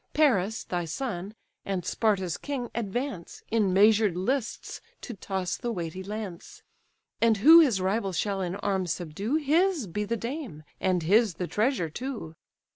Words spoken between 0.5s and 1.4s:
thy son,